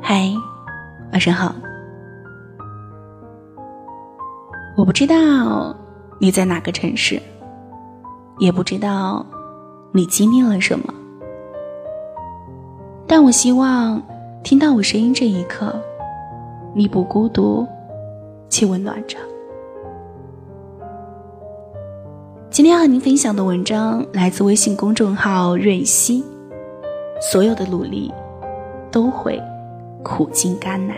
[0.00, 0.30] 嗨，
[1.12, 1.54] 晚上好。
[4.76, 5.74] 我不知道
[6.18, 7.20] 你在哪个城市，
[8.38, 9.24] 也不知道
[9.92, 10.92] 你经历了什么，
[13.06, 14.02] 但我希望
[14.42, 15.74] 听到我声音这一刻，
[16.74, 17.66] 你不孤独，
[18.48, 19.16] 且温暖着。
[22.50, 26.24] 今天和您分享的文章来自微信公众号瑞希。
[27.20, 28.12] 所有的努力
[28.90, 29.40] 都会
[30.02, 30.96] 苦尽甘来。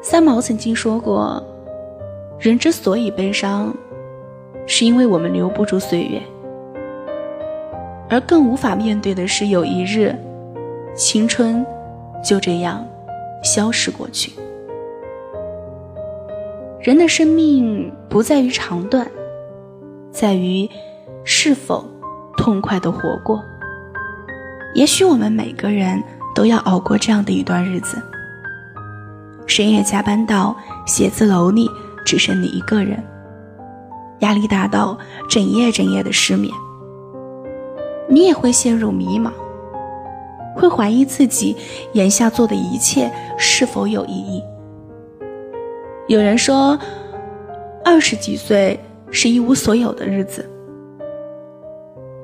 [0.00, 1.42] 三毛曾经说过
[2.38, 3.74] ：“人之所以悲伤，
[4.66, 6.20] 是因为我们留不住岁月，
[8.08, 10.14] 而更无法面对的是有一日，
[10.94, 11.64] 青春
[12.22, 12.86] 就这样
[13.42, 14.32] 消失过去。”
[16.80, 19.10] 人的生命不在于长短，
[20.12, 20.70] 在于
[21.24, 21.84] 是否
[22.46, 23.44] 痛快的活过。
[24.72, 26.00] 也许我们每个人
[26.32, 28.00] 都要熬过这样的一段日子：
[29.48, 31.68] 深夜加班到写字楼里
[32.04, 33.02] 只剩你一个人，
[34.20, 34.96] 压力大到
[35.28, 36.54] 整夜整夜的失眠。
[38.08, 39.32] 你也会陷入迷茫，
[40.54, 41.56] 会怀疑自己
[41.94, 44.40] 眼下做的一切是否有意义。
[46.06, 46.78] 有人说，
[47.84, 48.78] 二十几岁
[49.10, 50.48] 是一无所有的日子。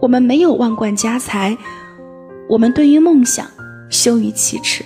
[0.02, 1.56] 我们没有万贯家财，
[2.48, 3.46] 我们对于梦想
[3.88, 4.84] 羞于启齿，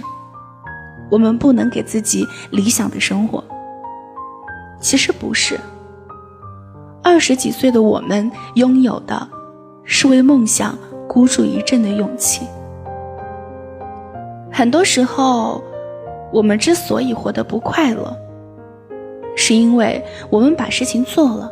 [1.11, 3.43] 我们不能给自己理想的生活。
[4.79, 5.59] 其实不是，
[7.03, 9.27] 二十几岁的我们拥有的，
[9.85, 12.47] 是为梦想孤注一掷的勇气。
[14.53, 15.65] 很多时候，
[16.31, 18.15] 我们之所以活得不快乐。
[19.35, 21.51] 是因为我们把事情做了，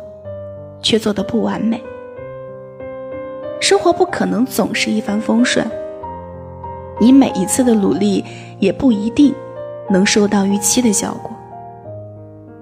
[0.83, 1.81] 却做得不完美。
[3.67, 5.65] 生活不可能总是一帆风顺，
[7.01, 8.23] 你每一次的努力
[8.59, 9.33] 也不一定
[9.89, 11.31] 能收到预期的效果。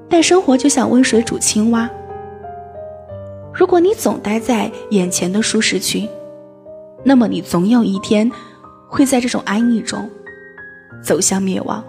[0.09, 1.89] 但生活就像温水煮青蛙，
[3.53, 6.07] 如果你总待在眼前的舒适区，
[7.03, 8.31] 那么你总有一天
[8.87, 10.09] 会在这种安逸中
[11.03, 11.83] 走向灭亡。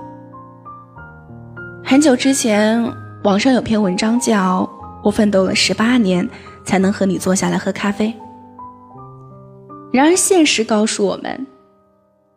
[1.85, 2.85] 很久之前。
[3.23, 4.63] 网上有篇文章叫
[5.03, 6.29] 《我奋斗了十八年
[6.63, 8.09] 才能和你坐下来喝咖啡》，
[9.95, 11.47] 然而现实告诉我们，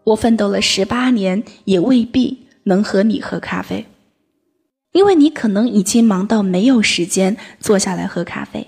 [0.04, 3.88] 我奋斗了十八年也未必能和你喝咖啡，
[4.92, 8.68] 因为你可能已经忙到没有时间坐下来喝咖啡。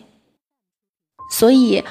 [1.32, 1.84] 所以，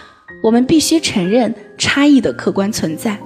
[0.43, 3.17] 我们必须承认差异的客观存在，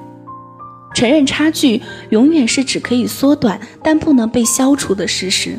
[0.94, 1.80] 承认差距
[2.10, 5.56] 永远是只可以缩短但不能被消除的事实。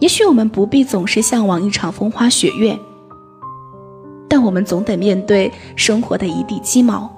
[0.00, 2.78] 也许我们不必总是向往一场风花雪月，
[4.44, 7.10] 我们总得面对生活的一地鸡毛。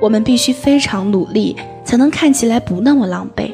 [0.00, 3.52] 我们必须非常努力，才能看起来不那么狼狈。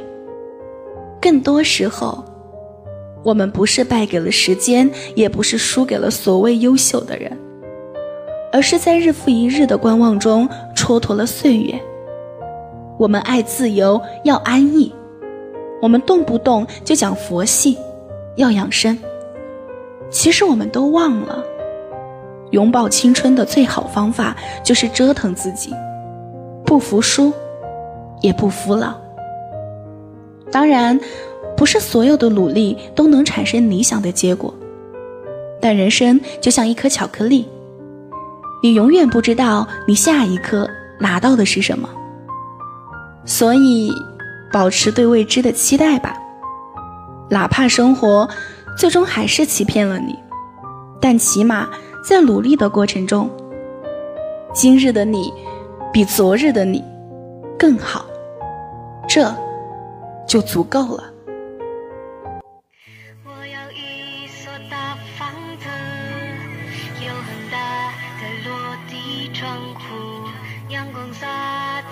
[1.20, 2.24] 更多时候，
[3.22, 7.36] 我们不是败给了时间，也不是输给了所谓优秀的人，
[8.52, 11.74] 而是在日复一日的观望中蹉跎了岁月。
[12.98, 14.94] 我们爱自由，要安逸。
[15.82, 17.76] 我们动不动就讲佛系，
[18.36, 18.98] 要养生。
[20.10, 21.44] 其实我们都忘了，
[22.50, 25.74] 拥抱青春的最好方法就是折腾自己，
[26.64, 27.32] 不服输，
[28.20, 28.94] 也不服老。
[30.50, 30.98] 当然，
[31.56, 34.54] 不是所有的努力都能产生理想的结果，
[35.60, 37.48] 但人生就像一颗巧克力，
[38.62, 41.88] 你永远不知道你下一刻拿到的是什么，
[43.24, 43.92] 所以。
[44.50, 46.16] 保持对未知的期待吧，
[47.28, 48.26] 哪怕生活
[48.78, 50.18] 最终还是欺骗了你，
[51.02, 51.68] 但起码
[52.02, 53.30] 在努力的过程中，
[54.52, 55.32] 今日的你
[55.92, 56.82] 比昨日的你
[57.58, 58.06] 更好，
[59.08, 59.34] 这
[60.26, 61.04] 就足够了。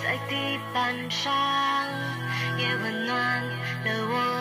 [0.02, 1.32] 在地板上。
[2.58, 3.42] 也温暖
[3.84, 4.35] 了我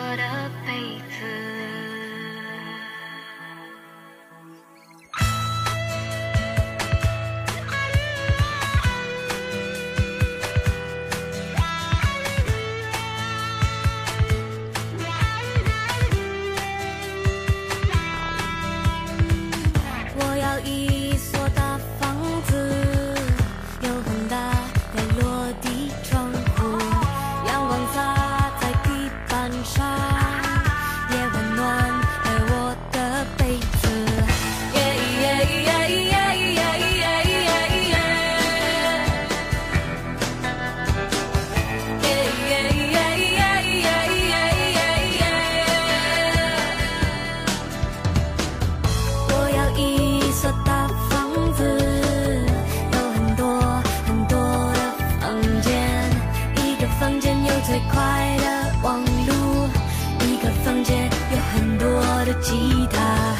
[62.46, 63.34] 吉他，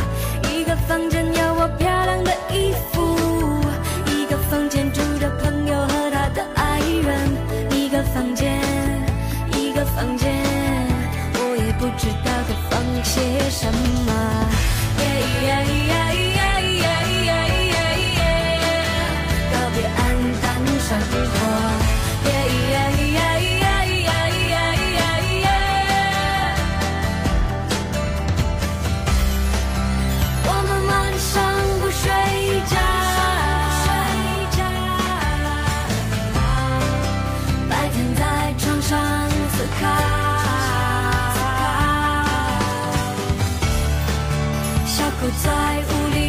[0.50, 3.17] 一个房间有我漂亮的衣服，
[4.11, 7.31] 一个房间住着朋友和他的爱人，
[7.70, 8.61] 一个房间
[9.53, 10.35] 一个房间，
[11.35, 14.36] 我也不知道该放些什么。
[45.18, 46.25] 不再无力。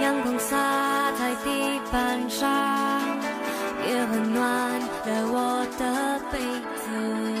[0.00, 0.56] 阳光洒
[1.12, 2.48] 在地板上
[3.86, 6.38] 也温暖了我的被
[6.76, 7.39] 子。